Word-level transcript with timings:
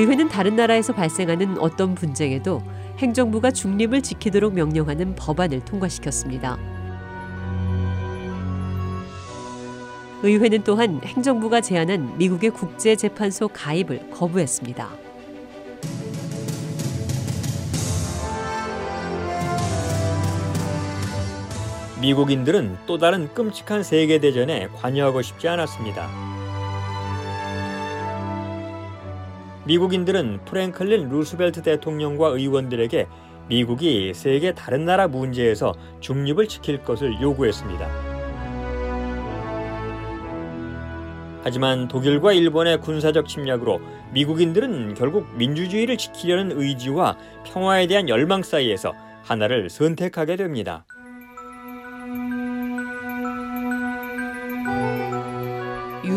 의회는 0.00 0.30
다른 0.30 0.56
나라에서 0.56 0.94
발생하는 0.94 1.58
어떤 1.58 1.94
분쟁에도 1.94 2.62
행정부가 2.96 3.50
중립을 3.50 4.00
지키도록 4.00 4.54
명령하는 4.54 5.14
법안을 5.14 5.60
통과시켰습니다. 5.66 6.56
의회는 10.22 10.64
또한 10.64 11.02
행정부가 11.04 11.60
제안한 11.60 12.16
미국의 12.16 12.48
국제재판소 12.48 13.48
가입을 13.48 14.08
거부했습니다. 14.10 14.88
미국인들은 22.00 22.78
또 22.86 22.96
다른 22.96 23.28
끔찍한 23.34 23.82
세계대전에 23.82 24.68
관여하고 24.68 25.20
싶지 25.20 25.46
않았습니다. 25.46 26.29
미국인들은 29.66 30.44
프랭클린 30.46 31.08
루스벨트 31.08 31.62
대통령과 31.62 32.28
의원들에게 32.28 33.06
미국이 33.48 34.12
세계 34.14 34.52
다른 34.52 34.84
나라 34.84 35.08
문제에서 35.08 35.74
중립을 36.00 36.46
지킬 36.48 36.82
것을 36.82 37.20
요구했습니다. 37.20 38.20
하지만 41.42 41.88
독일과 41.88 42.32
일본의 42.32 42.80
군사적 42.80 43.26
침략으로 43.26 43.80
미국인들은 44.12 44.94
결국 44.94 45.26
민주주의를 45.36 45.96
지키려는 45.96 46.58
의지와 46.60 47.16
평화에 47.46 47.86
대한 47.86 48.08
열망 48.08 48.42
사이에서 48.42 48.94
하나를 49.22 49.70
선택하게 49.70 50.36
됩니다. 50.36 50.84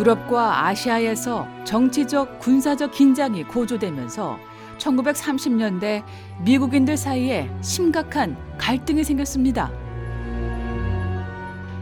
유럽과 0.04 0.68
아시아에서 0.68 1.48
정치적, 1.64 2.40
군사적 2.40 2.92
긴장이 2.92 3.46
고조되면서 3.46 4.38
1930년대 4.78 6.04
미국인들 6.44 6.98
사이에 6.98 7.50
심각한 7.62 8.36
갈등이 8.58 9.06
생겼습니다. 9.06 9.72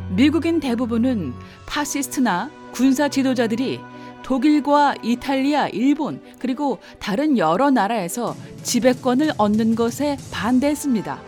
미국인 0.10 0.60
대부분은 0.60 1.34
파시스트나 1.66 2.52
군사 2.72 3.10
지도자들이 3.10 3.80
독일과 4.22 4.96
이탈리아, 5.02 5.68
일본, 5.70 6.22
그리고 6.38 6.78
다른 7.00 7.40
여러 7.40 7.72
나라에서 7.72 8.36
지배권을 8.62 9.32
얻는 9.40 9.74
것에 9.74 10.18
반대했습니다. 10.32 11.20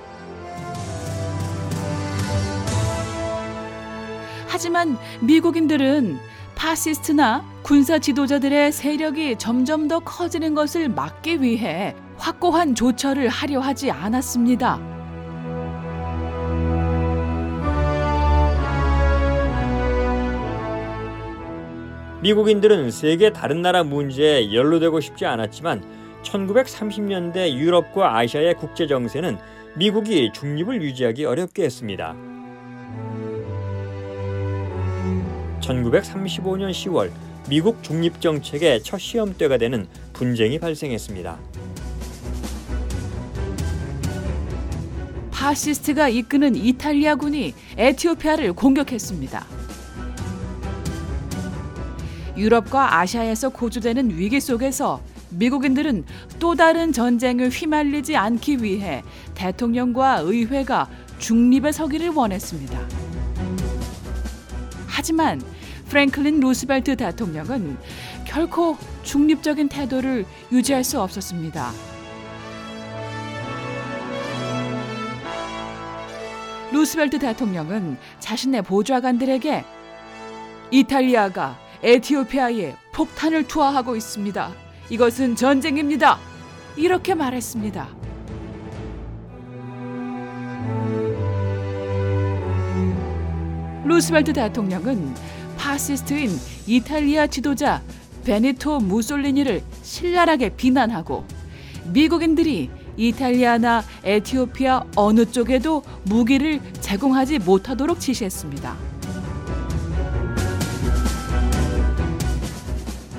하지만 4.47 4.95
미국인들은 5.21 6.33
파시스트나 6.55 7.43
군사 7.63 7.99
지도자들의 7.99 8.71
세력이 8.71 9.37
점점 9.37 9.87
더 9.87 9.99
커지는 9.99 10.53
것을 10.53 10.89
막기 10.89 11.41
위해 11.41 11.95
확고한 12.17 12.75
조처를 12.75 13.27
하려 13.29 13.59
하지 13.59 13.91
않았습니다. 13.91 14.79
미국인들은 22.21 22.89
세계 22.91 23.33
다른 23.33 23.61
나라 23.61 23.83
문제에 23.83 24.53
연루되고 24.53 25.01
싶지 25.01 25.25
않았지만 25.25 25.83
1930년대 26.23 27.51
유럽과 27.53 28.17
아시아의 28.17 28.55
국제 28.55 28.87
정세는 28.87 29.37
미국이 29.75 30.31
중립을 30.33 30.81
유지하기 30.81 31.25
어렵게 31.25 31.63
했습니다. 31.63 32.32
1935년 35.63 36.71
10월 36.71 37.11
미국 37.49 37.81
중립 37.83 38.19
정책의 38.19 38.83
첫 38.83 38.99
시험대가 38.99 39.57
되는 39.57 39.87
분쟁이 40.13 40.59
발생했습니다. 40.59 41.37
파시스트가 45.31 46.07
이끄는 46.09 46.55
이탈리아군이 46.55 47.53
에티오피아를 47.77 48.53
공격했습니다. 48.53 49.45
유럽과 52.37 52.99
아시아에서 52.99 53.49
고조되는 53.49 54.17
위기 54.17 54.39
속에서 54.39 55.01
미국인들은 55.31 56.05
또 56.39 56.55
다른 56.55 56.93
전쟁에 56.93 57.49
휘말리지 57.49 58.15
않기 58.15 58.63
위해 58.63 59.03
대통령과 59.35 60.19
의회가 60.19 60.89
중립에 61.19 61.71
서기를 61.71 62.09
원했습니다. 62.09 63.02
하지만 64.95 65.41
프랭클린 65.89 66.39
루스벨트 66.39 66.95
대통령은 66.95 67.77
결코 68.25 68.77
중립적인 69.01 69.67
태도를 69.67 70.23
유지할 70.51 70.83
수 70.83 71.01
없었습니다. 71.01 71.71
루스벨트 76.71 77.17
대통령은 77.17 77.97
자신의 78.19 78.61
보좌관들에게 78.61 79.65
이탈리아가 80.69 81.57
에티오피아에 81.81 82.75
폭탄을 82.93 83.47
투하하고 83.47 83.95
있습니다. 83.95 84.51
이것은 84.91 85.35
전쟁입니다. 85.35 86.19
이렇게 86.77 87.15
말했습니다. 87.15 88.02
루스벨트 93.85 94.33
대통령은 94.33 95.13
파시스트인 95.57 96.29
이탈리아 96.67 97.27
지도자 97.27 97.81
베니토 98.25 98.79
무솔리니를 98.79 99.61
신랄하게 99.81 100.49
비난하고 100.49 101.25
미국인들이 101.91 102.69
이탈리아나 102.95 103.83
에티오피아 104.03 104.85
어느 104.95 105.25
쪽에도 105.25 105.83
무기를 106.03 106.61
제공하지 106.79 107.39
못하도록 107.39 107.99
지시했습니다. 107.99 108.75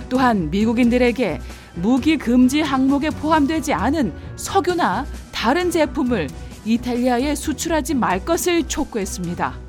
또한 0.09 0.49
미국인들에게 0.51 1.41
무기 1.75 2.17
금지 2.17 2.61
항목에 2.61 3.11
포함되지 3.11 3.73
않은 3.75 4.13
석유나 4.37 5.07
다른 5.33 5.71
제품을 5.71 6.29
이탈리아에 6.65 7.35
수출하지 7.35 7.95
말 7.95 8.25
것을 8.25 8.67
촉구했습니다. 8.69 9.64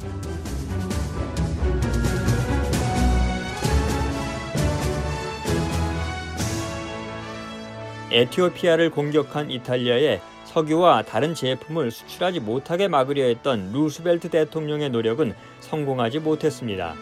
에티오피아를 8.15 8.91
공격한 8.91 9.51
이탈리아에 9.51 10.21
석유와 10.45 11.03
다른 11.03 11.35
제품을 11.35 11.91
수출하지 11.91 12.39
못하게 12.39 12.87
막으려 12.87 13.25
했던 13.25 13.73
루스벨트 13.73 14.29
대통령의 14.29 14.89
노력은 14.89 15.33
성공하지 15.59 16.19
못했습니다. 16.19 16.95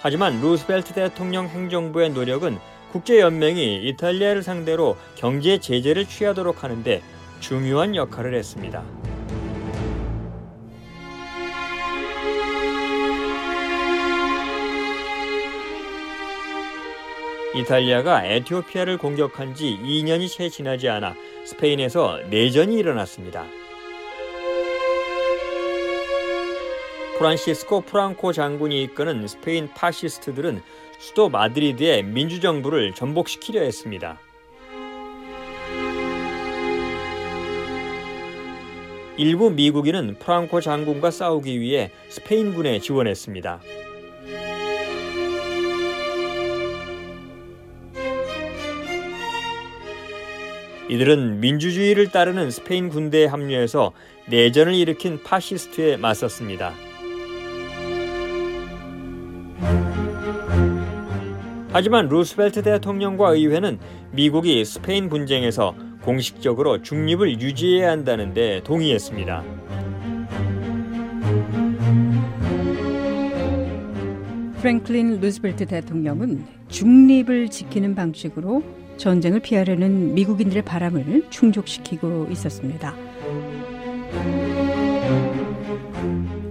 하지만 0.00 0.40
루스벨트 0.40 0.94
대통령 0.94 1.46
행정부의 1.46 2.10
노력은 2.10 2.58
국제연맹이 2.90 3.86
이탈리아를 3.86 4.42
상대로 4.42 4.96
경제 5.14 5.58
제재를 5.58 6.06
취하도록 6.06 6.64
하는데 6.64 7.00
중요한 7.38 7.94
역할을 7.94 8.34
했습니다. 8.34 8.82
이탈리아가 17.54 18.24
에티오피아를 18.24 18.96
공격한 18.96 19.54
지 19.54 19.78
2년이 19.82 20.30
채 20.30 20.48
지나지 20.48 20.88
않아 20.88 21.14
스페인에서 21.44 22.20
내전이 22.30 22.76
일어났습니다. 22.76 23.44
프란시스코 27.18 27.82
프랑코 27.82 28.32
장군이 28.32 28.82
이끄는 28.84 29.28
스페인 29.28 29.68
파시스트들은 29.74 30.62
수도 30.98 31.28
마드리드의 31.28 32.04
민주정부를 32.04 32.94
전복시키려 32.94 33.60
했습니다. 33.60 34.18
일부 39.18 39.50
미국인은 39.50 40.16
프랑코 40.18 40.62
장군과 40.62 41.10
싸우기 41.10 41.60
위해 41.60 41.90
스페인군에 42.08 42.80
지원했습니다. 42.80 43.60
이들은 50.92 51.40
민주주의를 51.40 52.10
따르는 52.10 52.50
스페인 52.50 52.90
군대에 52.90 53.24
합류해서 53.24 53.92
내전을 54.28 54.74
일으킨 54.74 55.22
파시스트에 55.22 55.96
맞섰습니다. 55.96 56.74
하지만 61.70 62.10
루스벨트 62.10 62.60
대통령과 62.62 63.30
의회는 63.30 63.78
미국이 64.10 64.62
스페인 64.66 65.08
분쟁에서 65.08 65.74
공식적으로 66.02 66.82
중립을 66.82 67.40
유지해야 67.40 67.90
한다는데 67.90 68.60
동의했습니다. 68.62 69.44
프랭클린 74.60 75.20
루스벨트 75.22 75.64
대통령은 75.64 76.44
중립을 76.68 77.48
지키는 77.48 77.94
방식으로 77.94 78.81
전쟁을 79.02 79.40
피하려는 79.40 80.14
미국인들의 80.14 80.62
바람을 80.62 81.26
충족시키고 81.28 82.28
있었습니다. 82.30 82.94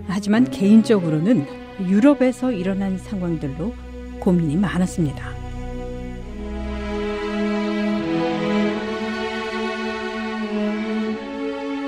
하지만 0.08 0.44
개인적으로는 0.52 1.46
유럽에서 1.88 2.52
일어난 2.52 2.98
상황들로 2.98 3.74
고민이 4.20 4.58
많았습니다. 4.58 5.32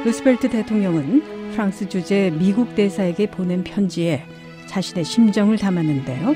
루스벨트 0.05 0.49
대통령은 0.49 1.51
프랑스 1.51 1.89
주재 1.89 2.31
미국 2.39 2.73
대사에게 2.73 3.29
보낸 3.29 3.65
편지에 3.65 4.23
자신의 4.67 5.03
심정을 5.03 5.57
담았는데요. 5.57 6.33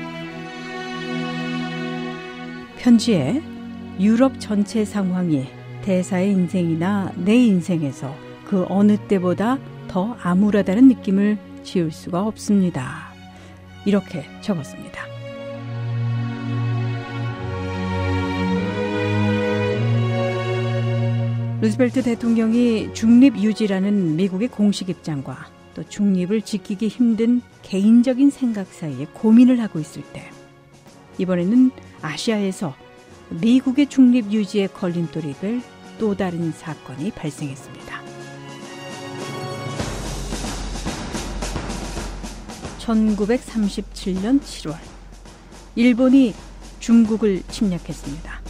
편지에 2.76 3.57
유럽 4.00 4.38
전체 4.38 4.84
상황이 4.84 5.46
대사의 5.82 6.30
인생이나 6.30 7.12
내 7.16 7.34
인생에서 7.34 8.14
그 8.44 8.64
어느 8.68 8.96
때보다 9.08 9.58
더 9.88 10.16
암울하다는 10.22 10.88
느낌을 10.88 11.38
지울 11.64 11.90
수가 11.90 12.22
없습니다. 12.24 13.08
이렇게 13.84 14.24
적었습니다. 14.40 15.02
루스벨트 21.60 22.02
대통령이 22.04 22.94
중립 22.94 23.36
유지라는 23.36 24.14
미국의 24.14 24.48
공식 24.48 24.88
입장과 24.88 25.48
또 25.74 25.82
중립을 25.82 26.42
지키기 26.42 26.86
힘든 26.86 27.42
개인적인 27.62 28.30
생각 28.30 28.68
사이에 28.68 29.06
고민을 29.12 29.60
하고 29.60 29.80
있을 29.80 30.02
때 30.12 30.30
이번에는 31.18 31.72
아시아에서 32.00 32.74
미국의 33.30 33.86
중립 33.88 34.32
유지에 34.32 34.68
걸림돌이 34.68 35.34
될 35.40 35.60
또 35.98 36.16
다른 36.16 36.52
사건이 36.52 37.10
발생했습니다. 37.10 37.98
1937년 42.78 44.40
7월 44.40 44.76
일본이 45.74 46.34
중국을 46.80 47.42
침략했습니다. 47.48 48.40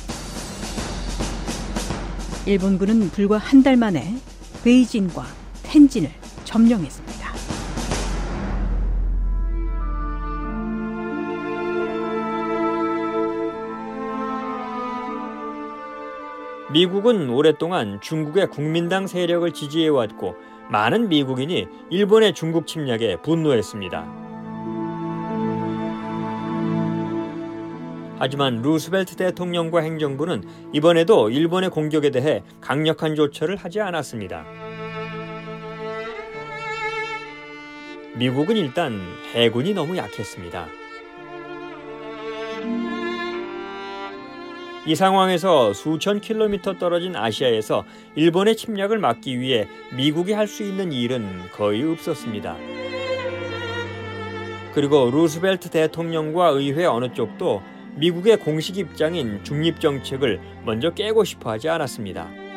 일본군은 2.46 3.10
불과 3.10 3.38
한 3.38 3.62
달 3.62 3.76
만에 3.76 4.14
베이징과 4.64 5.26
텐진을 5.64 6.10
점령했습니다. 6.44 7.17
미국은 16.70 17.30
오랫동안 17.30 17.98
중국의 18.00 18.48
국민당 18.50 19.06
세력을 19.06 19.50
지지해왔고 19.52 20.36
많은 20.70 21.08
미국인이 21.08 21.66
일본의 21.88 22.34
중국 22.34 22.66
침략에 22.66 23.16
분노했습니다. 23.22 24.28
하지만 28.18 28.60
루스벨트 28.60 29.16
대통령과 29.16 29.80
행정부는 29.80 30.42
이번에도 30.74 31.30
일본의 31.30 31.70
공격에 31.70 32.10
대해 32.10 32.42
강력한 32.60 33.14
조처를 33.14 33.56
하지 33.56 33.80
않았습니다. 33.80 34.44
미국은 38.16 38.56
일단 38.56 39.00
해군이 39.32 39.72
너무 39.72 39.96
약했습니다. 39.96 40.66
이 44.88 44.94
상황에서 44.94 45.74
수천 45.74 46.22
킬로미터 46.22 46.78
떨어진 46.78 47.14
아시아에서 47.14 47.84
일본의 48.14 48.56
침략을 48.56 48.96
막기 48.98 49.38
위해 49.38 49.68
미국이 49.94 50.32
할 50.32 50.48
수 50.48 50.62
있는 50.62 50.92
일은 50.92 51.28
거의 51.52 51.82
없었습니다. 51.82 52.56
그리고 54.72 55.10
루스벨트 55.10 55.68
대통령과 55.68 56.48
의회 56.48 56.86
어느 56.86 57.12
쪽도 57.12 57.60
미국의 57.96 58.38
공식 58.38 58.78
입장인 58.78 59.44
중립 59.44 59.78
정책을 59.78 60.40
먼저 60.64 60.94
깨고 60.94 61.22
싶어 61.24 61.50
하지 61.50 61.68
않았습니다. 61.68 62.47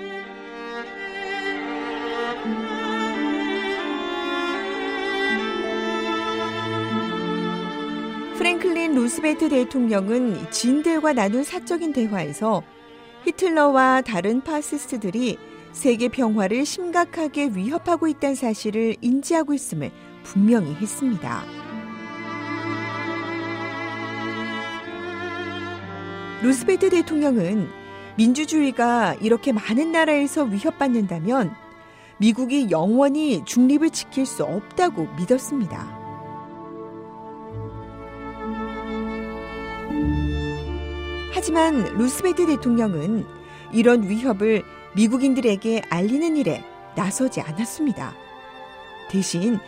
프랭클린 8.51 8.95
루스벨트 8.95 9.47
대통령은 9.47 10.51
지인들과 10.51 11.13
나눈 11.13 11.41
사적인 11.41 11.93
대화에서 11.93 12.63
히틀러와 13.23 14.01
다른 14.01 14.41
파시스트들이 14.41 15.37
세계 15.71 16.09
평화를 16.09 16.65
심각하게 16.65 17.51
위협하고 17.53 18.09
있다는 18.09 18.35
사실을 18.35 18.97
인지하고 18.99 19.53
있음을 19.53 19.91
분명히 20.23 20.73
했습니다. 20.73 21.43
루스벨트 26.41 26.89
대통령은 26.89 27.69
민주주의가 28.17 29.15
이렇게 29.21 29.53
많은 29.53 29.93
나라에서 29.93 30.43
위협받는다면 30.43 31.55
미국이 32.17 32.69
영원히 32.69 33.45
중립을 33.45 33.91
지킬 33.91 34.25
수 34.25 34.43
없다고 34.43 35.07
믿었습니다. 35.15 36.00
하지만 41.31 41.83
루스베트 41.97 42.45
대통령은 42.45 43.25
이런 43.71 44.07
위협을 44.07 44.63
미국인들에게 44.95 45.83
알리는 45.89 46.35
일에 46.35 46.63
나서지 46.95 47.41
않았습니다. 47.41 48.13
대신 49.09 49.59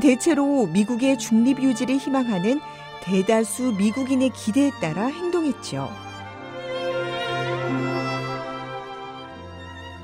대체로 0.00 0.66
미국의 0.66 1.18
중립 1.18 1.60
유지를 1.62 1.96
희망하는 1.96 2.60
대다수 3.02 3.74
미국인의 3.78 4.30
기대에 4.30 4.70
따라 4.80 5.06
행동했죠. 5.06 5.90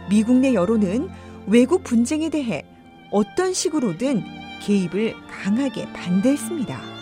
미국 0.09 0.37
내 0.37 0.55
여론은 0.55 1.09
외국 1.47 1.83
분쟁에 1.83 2.29
대해 2.29 2.65
어떤 3.11 3.53
식으로든 3.53 4.23
개입을 4.63 5.15
강하게 5.29 5.93
반대했습니다. 5.93 6.96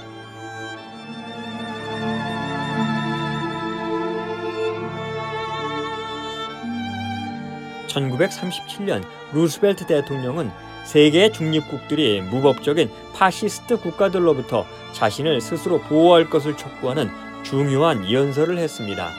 1937년 7.95 9.03
루스벨트 9.33 9.87
대통령은 9.87 10.51
세계의 10.85 11.33
중립국들이 11.33 12.21
무법적인 12.21 12.91
파시스트 13.15 13.81
국가들로부터 13.81 14.67
자신을 14.93 15.41
스스로 15.41 15.81
보호할 15.81 16.29
것을 16.29 16.57
촉구하는 16.57 17.09
중요한 17.43 18.11
연설을 18.11 18.59
했습니다. 18.59 19.11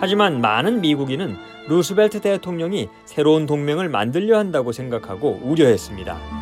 하지만 0.00 0.40
많은 0.40 0.80
미국인은 0.80 1.36
루스벨트 1.68 2.20
대통령이 2.20 2.88
새로운 3.04 3.46
동맹을 3.46 3.88
만들려 3.88 4.36
한다고 4.36 4.72
생각하고 4.72 5.40
우려했습니다. 5.44 6.41